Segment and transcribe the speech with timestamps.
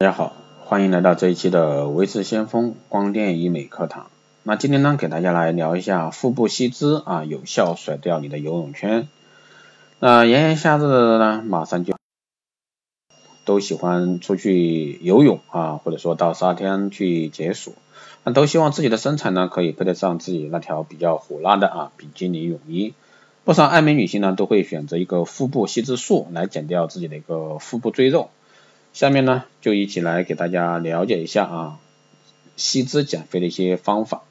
[0.00, 0.34] 大家好，
[0.64, 4.06] 欢迎来到这一期的维持先锋光电医美课堂。
[4.44, 9.08] 那今天呢，给大家来聊一下腹部吸脂啊，有效甩掉你的游泳圈。
[9.98, 11.94] 那炎炎夏日呢，马上就
[13.44, 17.74] 都喜欢出去游泳啊，或者说到沙滩去解暑，
[18.24, 22.94] 那都希望自己的身材呢，可以配得上自己那条比较火辣的啊比基尼泳衣。
[23.44, 28.30] 不少爱美女性呢，都会选择一个腹部吸脂术来减掉自己的一个腹部赘肉。
[28.92, 31.78] 下面呢，就一起来给大家了解一下啊，
[32.56, 34.22] 吸脂减肥的一些方法。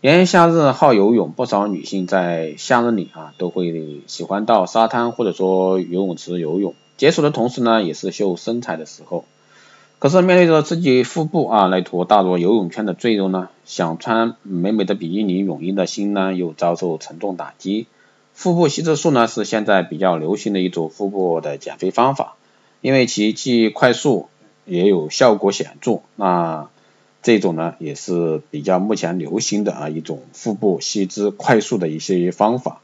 [0.00, 9.26] 炎炎夏日好游泳，不少女性在夏日里啊，都会喜欢到沙滩或者说游泳池游泳，解暑的同时呢，也是秀身材的时候。
[9.98, 17.86] 可是面对着自己腹部啊那坨大如游泳圈的赘肉呢，想穿美美的比基尼泳衣的心呢，又遭受沉重打击。
[18.32, 22.36] 腹部吸脂术呢，是现在比较流行的一种腹部的减肥方法。
[22.80, 24.28] 因为其既快速
[24.64, 26.68] 也有效果显著，那
[27.22, 32.80] 这种呢也是比较目前流行的啊一种腹部吸脂快速的一些方法。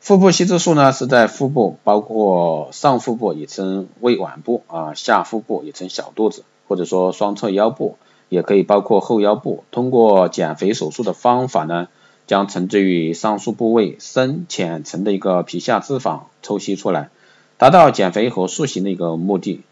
[0.00, 11.88] 腹部吸脂术呢是在腹部，包括上腹部也称胃脘部啊，下腹部也称小肚子，或者说双侧腰部，也可以包括后腰部，通过减肥手术的方法呢，
[12.28, 17.10] 将沉积于上述部位深浅层的一个皮下脂肪抽吸出来。
[17.58, 19.62] 达到减肥和塑形的一个目的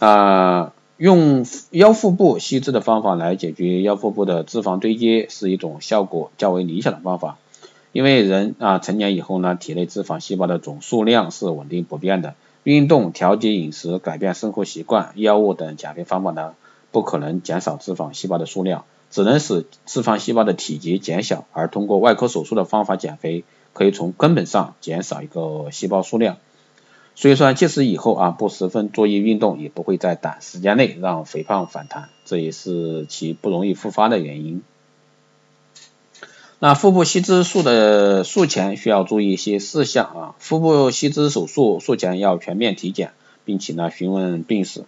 [0.00, 7.38] 啊，用腰腹部吸脂的方法来解决腰腹部的脂肪堆积，是一种效果较为理想的方法。
[7.92, 16.54] 因为人啊成年以后呢，体内脂肪细胞的总数量是稳定不变的，运动、调节饮食、改变生活习惯、药物等减肥方法呢，
[16.90, 21.46] 不可能减少脂肪细胞的数量，只能使脂肪细胞的体积减小。
[21.52, 26.38] 而通过外科手术的方法减肥，可以从根本上减少一个细胞数量。
[27.18, 34.62] 所以说，即使以后啊不十分注意运动，也不会在短时间内让肥胖反弹，这也是其不容易复发的原因。
[36.58, 43.12] 那腹部吸脂术的术前需要注意一些事项啊，腹部吸脂手术术前要全面体检，
[43.46, 44.84] 并且呢询问病史，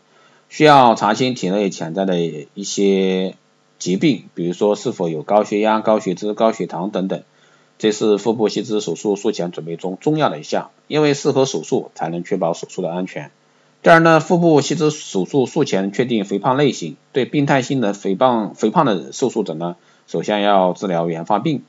[0.50, 3.37] 需要查清体内潜在的一些
[3.78, 7.22] 疾病，比如说是否有高血压、高血脂、高血糖等等。
[7.78, 13.31] 这是腹部吸脂手术术前准备中重要的一项，因为适合手术才能确保手术的安全。
[13.81, 19.77] 第二呢，腹部吸脂手术术前确定肥胖类型，对病态性的肥胖肥胖的受术者呢，
[20.09, 21.62] 首先要治疗原发病。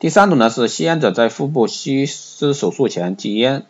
[0.00, 3.64] 第三种呢是吸烟者在腹部吸脂手术前戒烟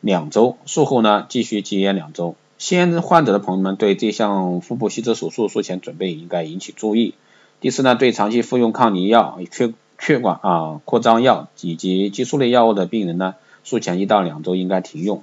[0.00, 2.34] 两周，术后呢继续戒烟两周。
[2.56, 7.14] 吸烟患者的朋友们对这项腹部吸脂手术术前准备应该引起注意。
[7.60, 15.22] 第四呢，对长期服用抗凝药缺血管啊扩张药以及激素类药物的病人呢，术前一到两周应该停用，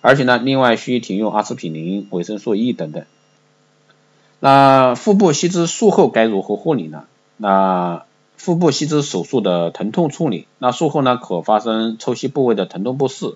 [0.00, 3.04] 而且呢，另外需停用阿司匹林、维生素 E 等等。
[4.40, 7.04] 那腹部吸脂术后该如何护理呢？
[7.36, 8.04] 那
[8.36, 13.34] 腹部吸脂手术的疼痛处理，那术后呢可发生抽吸部位的疼痛不适，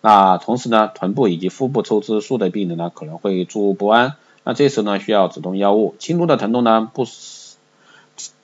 [0.00, 7.43] 那同时呢，臀部以及腹部抽脂术的病人呢可能会坐卧不安，那这时呢需要止痛药物，轻度的疼痛呢不适。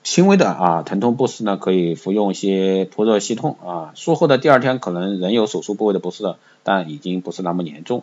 [0.03, 3.93] 轻微的啊疼痛不适呢，可以服用一些扑热息痛啊。
[3.95, 8.03] 术后的第二天可能仍有手术部位的不适，但已经不是那么严重。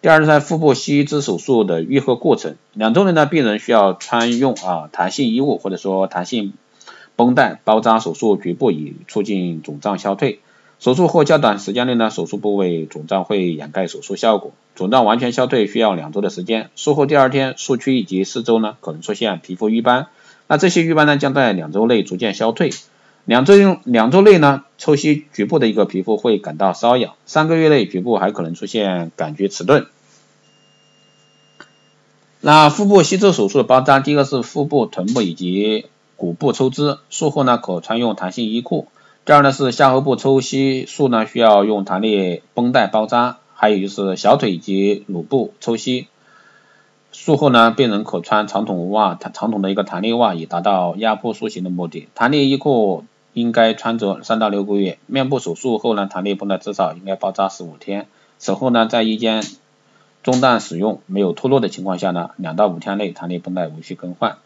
[0.00, 6.54] 第二是，在腹部吸脂手术的愈合过程，两周内呢，病人需要穿用啊弹性衣物或者说弹性
[7.14, 10.40] 绷带包扎手术局部，以促进肿胀消退。
[10.80, 16.70] 手术后较短时间内呢，手术部位肿胀会掩盖手术效果，肿胀完全消退需要两周的时间。
[16.74, 20.06] 术后第二天，术区以及四周呢，可能出现皮肤瘀斑。
[20.46, 22.70] 那这些瘀斑呢，将在两周内逐渐消退。
[23.24, 27.14] 两周用两周内呢，抽吸局部的一个皮肤会感到瘙痒。
[27.24, 29.86] 三个月内，局部还可能出现感觉迟钝。
[32.42, 38.88] 那腹部吸脂手术的包扎，第一个是腹部、臀部以及骨部抽脂，术后呢可穿用弹性衣裤。
[39.24, 46.08] 第二呢是下颌部抽吸术呢需要用弹力绷带包扎，还有就是小腿以及乳部抽吸。
[47.16, 52.08] 术后呢，病人可穿长筒袜、长筒的一个弹力袜，以达到压迫塑形的目的。
[52.16, 54.98] 弹力衣裤应该穿着三到六个月。
[55.06, 58.08] 面部手术后呢，弹力绷带至少应该包扎十五天。
[58.38, 59.44] 此后呢，在衣间
[60.24, 64.38] 中断使用没有脱落的情况下呢，两到五天内弹力绷带无需更换。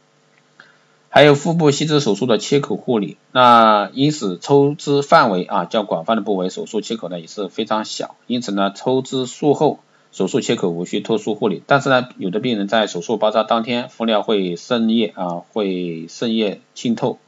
[1.08, 9.78] 还有腹部吸脂手术的切口护理，那因此抽脂范围啊较广泛的部位，手术切口呢也是非常小，因此呢，抽脂术后。
[10.10, 17.19] 手术切口无需特殊护理，但是呢，有的病人在手术包扎当天敷料会渗液啊，会渗液浸透，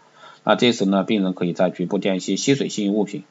[0.44, 3.24] 那这时呢，病人可以在局部垫一些吸水性物品，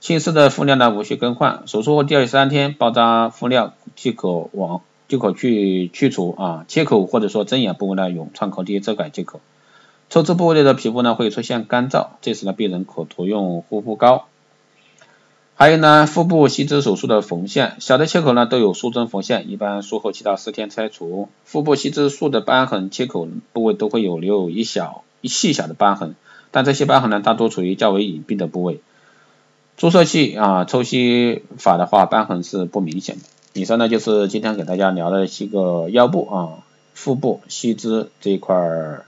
[0.00, 1.64] 浸湿的敷料呢无需更换。
[1.66, 9.40] 手术后第二三天包扎敷料即可往即可去去除啊切口或者说针眼部位呢用创口贴遮盖即可。
[10.08, 14.26] 抽脂部位的皮肤呢会出现干燥，这时呢病人可涂用护肤膏。
[15.56, 21.28] 还有呢，腹部吸脂手术的缝线，小的切口呢都有术中缝线，一般术后七到十天拆除。
[21.44, 26.16] 腹部吸脂术的瘢痕，切口部位都会有留有一小一细小的瘢痕，
[26.50, 28.80] 但这些瘢痕呢大多处于较为隐蔽的部位。
[29.76, 33.22] 注射器啊抽吸法的话，瘢痕是不明显的。
[33.52, 36.64] 以上呢就是今天给大家聊的一个腰部啊
[36.94, 39.04] 腹部吸脂这一块儿，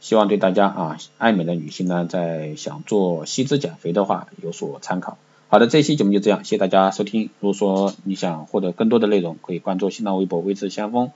[0.00, 5.18] 希望对大家啊爱美的女性呢在想做吸脂减肥的话有所参考。
[5.52, 7.28] 好的，这期节目就这样，谢谢大家收听。
[7.40, 11.10] 如果说你想获得更多的内容，可以关注新浪微博“微智先锋”，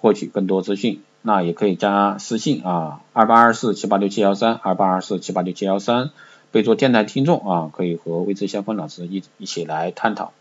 [0.00, 1.00] 获取更多资讯。
[1.22, 6.10] 那也可以加私信啊，二八二四七八六七幺三，二八二四七八六七幺三，
[6.52, 10.32] 备注电台听众啊，可以和微智先锋老师一一起来探讨。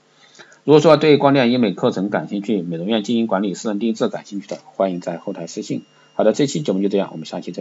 [0.64, 5.84] 如果说对光电医美课程感兴趣，美容院经营管理、私人定制感兴趣的，欢迎在后台私信。
[6.14, 7.60] 好的，这期节目就这样，我们下期再。